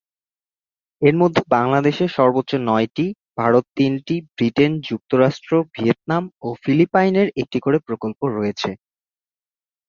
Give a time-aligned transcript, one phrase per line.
[1.01, 3.05] এর মধ্যে বাংলাদেশের সর্বোচ্চ নয়টি,
[3.37, 8.69] ভারত তিনটি, ব্রিটেন, যুক্তরাষ্ট্র, ভিয়েতনাম ও ফিলিপাইনের একটি করে প্রকল্প রয়েছে।